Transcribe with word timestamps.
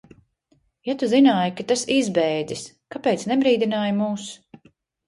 Ja 0.89 0.95
tu 1.03 1.09
zināji, 1.11 1.53
ka 1.59 1.67
tas 1.73 1.85
izbēdzis, 1.99 2.67
kāpēc 2.97 3.31
nebrīdināji 3.35 3.97
mūs? 4.05 4.31